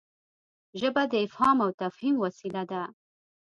ژبه 0.79 1.03
د 1.11 1.13
افهام 1.25 1.57
او 1.65 1.69
تفهیم 1.81 2.15
وسیله 2.23 2.63
ده. 2.71 2.81